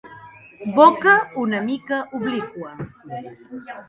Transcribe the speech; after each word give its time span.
Boca 0.77 1.11
una 1.41 1.59
mica 1.67 1.99
obliqua. 2.21 2.73